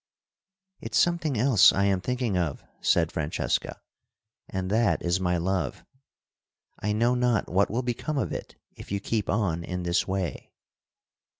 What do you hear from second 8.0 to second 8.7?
of it